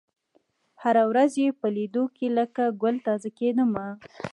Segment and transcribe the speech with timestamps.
[0.83, 2.03] هره ورځ یې په لېدلو
[2.39, 3.87] لکه ګل تازه کېدمه